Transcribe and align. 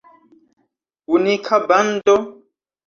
Unika 1.13 1.55
bando? 1.67 2.15